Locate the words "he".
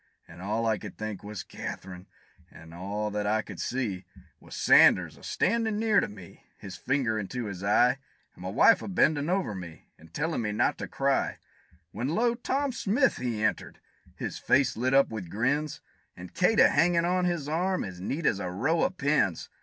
13.17-13.43